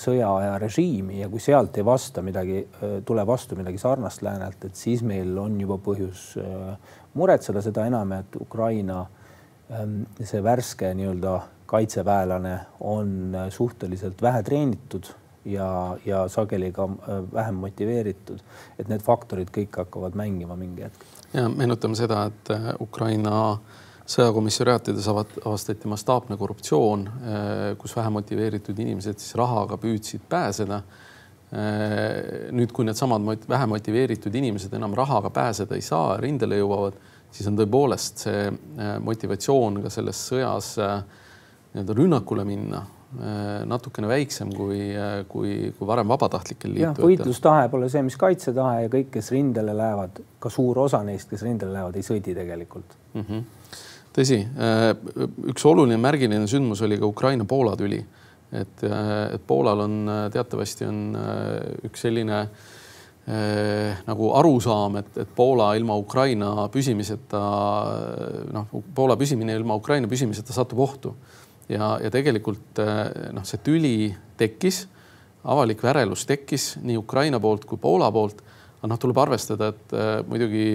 [0.00, 2.62] sõjaaja režiimi ja kui sealt ei vasta midagi,
[3.04, 6.30] tule vastu midagi sarnast läänelt, et siis meil on juba põhjus
[7.16, 9.02] muretseda, seda enam, et Ukraina
[9.76, 15.12] ähm, see värske nii-öelda kaitseväelane on suhteliselt vähe treenitud
[15.46, 18.38] ja, ja sageli ka äh, vähem motiveeritud.
[18.78, 21.06] et need faktorid kõik hakkavad mängima mingi hetk.
[21.36, 23.56] Ja meenutame seda, et äh, Ukraina
[24.06, 30.82] sõjakomissariaatides avastati mastaapne korruptsioon, äh, kus vähe motiveeritud inimesed siis rahaga püüdsid pääseda.
[32.52, 36.96] nüüd, kui needsamad vähe motiveeritud inimesed enam rahaga pääseda ei saa, rindele jõuavad,
[37.30, 38.50] siis on tõepoolest see
[39.06, 42.95] motivatsioon ka selles sõjas nii-öelda rünnakule minna Äh,
[43.66, 47.06] natukene väiksem kui, äh, kui, kui varem vabatahtlikel liitujatel.
[47.06, 51.44] võitlustahe pole see, mis kaitsetahe ja kõik, kes rindele lähevad, ka suur osa neist, kes
[51.46, 53.24] rindele lähevad, ei sõdi tegelikult mm.
[53.28, 53.74] -hmm.
[54.16, 54.88] tõsi, äh,
[55.52, 58.02] üks oluline märgiline sündmus oli ka Ukraina-Poola tüli,
[58.52, 60.98] et, et Poolal on teatavasti on
[61.88, 62.46] üks selline
[64.06, 67.40] nagu arusaam, et, et Poola ilma Ukraina püsimiseta
[68.54, 71.16] noh, Poola püsimine ilma Ukraina püsimiseta satub ohtu
[71.68, 73.96] ja, ja tegelikult eh, noh, see tüli
[74.38, 74.84] tekkis,
[75.46, 78.42] avalik värelus tekkis nii Ukraina poolt kui Poola poolt.
[78.76, 80.66] aga noh, tuleb arvestada, et äh, muidugi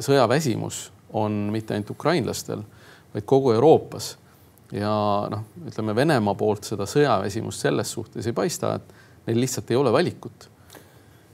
[0.00, 0.86] sõjaväsimus
[1.20, 2.62] on mitte ainult ukrainlastel,
[3.12, 4.16] vaid kogu Euroopas.
[4.72, 4.92] ja
[5.30, 9.92] noh, ütleme Venemaa poolt seda sõjaväsimust selles suhtes ei paista, et neil lihtsalt ei ole
[9.92, 10.48] valikut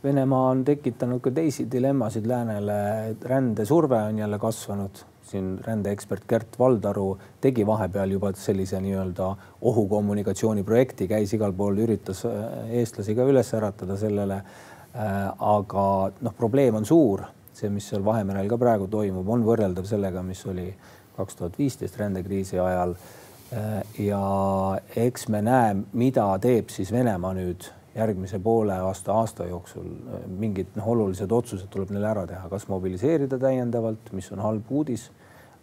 [0.05, 2.75] Venemaa on tekitanud ka teisi dilemmasid läänele,
[3.23, 7.09] rändesurve on jälle kasvanud siin rändeekspert Gert Valdaru
[7.41, 9.29] tegi vahepeal juba sellise nii-öelda
[9.71, 14.43] ohukommunikatsiooni projekti, käis igal pool, üritas äh, eestlasi ka üles äratada sellele.
[14.99, 15.87] Äh, aga
[16.25, 20.41] noh, probleem on suur, see, mis seal Vahemerel ka praegu toimub, on võrreldav sellega, mis
[20.49, 20.71] oli
[21.19, 22.95] kaks tuhat viisteist rändekriisi ajal.
[23.53, 24.23] Äh, ja
[24.97, 29.87] eks me näe, mida teeb siis Venemaa nüüd järgmise poole aasta, aasta jooksul
[30.39, 35.09] mingid noh, olulised otsused tuleb neil ära teha, kas mobiliseerida täiendavalt, mis on halb uudis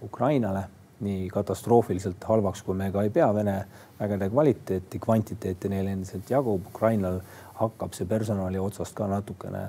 [0.03, 0.65] Ukrainale,
[1.05, 3.55] nii katastroofiliselt halvaks, kui me ka ei pea Vene
[3.99, 7.19] vägede kvaliteeti, kvantiteeti neil endiselt jagub, Ukrainal
[7.59, 9.63] hakkab see personali otsast ka natukene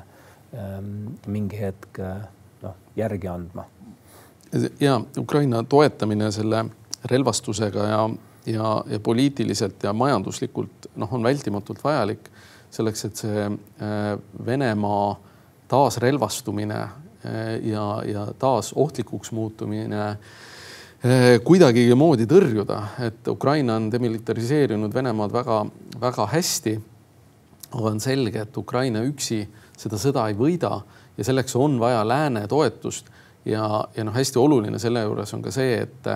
[0.54, 0.92] ähm,
[1.26, 2.00] mingi hetk
[2.62, 3.66] noh, järgi andma.
[4.80, 6.64] ja Ukraina toetamine selle
[7.10, 8.02] relvastusega ja,
[8.46, 12.30] ja, ja poliitiliselt ja majanduslikult noh, on vältimatult vajalik
[12.70, 15.16] selleks, et see äh, Venemaa
[15.68, 16.90] taasrelvastumine äh,
[17.66, 26.28] ja, ja taas ohtlikuks muutumine äh, kuidagigi moodi tõrjuda, et Ukraina on demilitariseerinud Venemaad väga-väga
[26.32, 26.78] hästi.
[27.76, 29.42] aga on selge, et Ukraina üksi
[29.76, 30.80] seda sõda ei võida
[31.16, 33.10] ja selleks on vaja lääne toetust
[33.44, 36.08] ja, ja noh, hästi oluline selle juures on ka see, et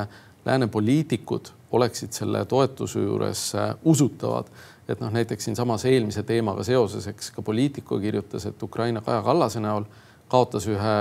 [0.46, 3.52] lääne poliitikud oleksid selle toetuse juures
[3.84, 4.48] usutavad
[4.90, 9.62] et noh, näiteks siinsamas eelmise teemaga seoses, eks ka Politico kirjutas, et Ukraina Kaja Kallase
[9.62, 9.86] näol
[10.30, 10.96] kaotas ühe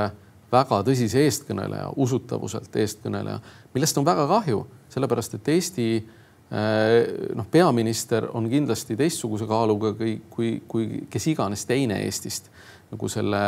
[0.51, 3.39] väga tõsise eestkõneleja, usutavuselt eestkõneleja,
[3.73, 6.97] millest on väga kahju, sellepärast et Eesti eh,
[7.37, 12.49] noh, peaminister on kindlasti teistsuguse kaaluga kui, kui, kui kes iganes teine Eestist
[12.89, 13.39] nagu selle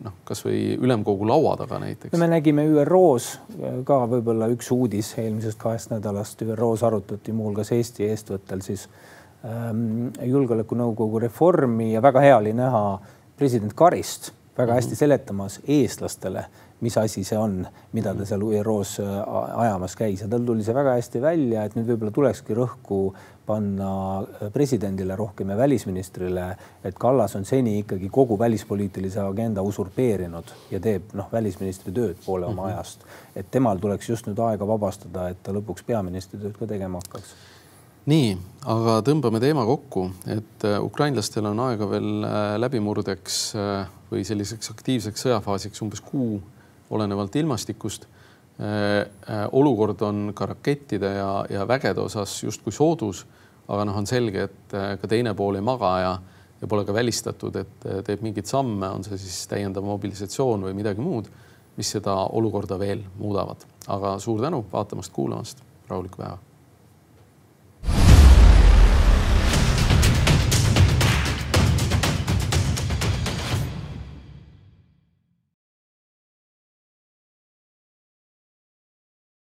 [0.00, 2.16] noh, kasvõi ülemkogu laua taga näiteks.
[2.16, 3.34] me nägime ÜRO-s
[3.84, 9.17] ka võib-olla üks uudis eelmisest kahest nädalast ÜRO-s arutati muuhulgas Eesti eestvõttel siis äh,
[10.26, 12.98] julgeolekunõukogu reformi ja väga hea oli näha
[13.38, 14.98] president Karist väga hästi mhm.
[14.98, 16.44] seletamas eestlastele,
[16.80, 17.60] mis asi see on,
[17.92, 19.18] mida ta seal ÜRO-s äh,
[19.64, 23.00] ajamas käis ja tal tuli see väga hästi välja, et nüüd võib-olla tulekski rõhku
[23.46, 26.48] panna äh, presidendile rohkem ja välisministrile,
[26.84, 32.46] et Kallas on seni ikkagi kogu välispoliitilise agenda usurpeerinud ja teeb noh, välisministri tööd poole
[32.46, 32.74] oma -hmm.
[32.74, 33.06] ajast.
[33.36, 37.34] et temal tuleks just nüüd aega vabastada, et ta lõpuks peaministri tööd ka tegema hakkaks
[38.08, 38.28] nii,
[38.68, 44.72] aga tõmbame teema kokku, et äh, ukrainlastel on aega veel äh, läbimurdeks äh, või selliseks
[44.72, 46.38] aktiivseks sõjafaasiks umbes kuu,
[46.88, 48.08] olenevalt ilmastikust.
[49.52, 53.20] olukord on ka rakettide ja, ja vägede osas justkui soodus,
[53.68, 56.10] aga noh, on selge, et ka teine pool ei maga ja,
[56.58, 61.04] ja pole ka välistatud, et teeb mingeid samme, on see siis täiendav mobilisatsioon või midagi
[61.04, 61.30] muud,
[61.76, 63.62] mis seda olukorda veel muudavad.
[63.86, 66.47] aga suur tänu vaatamast-kuulamast, rahulikku päeva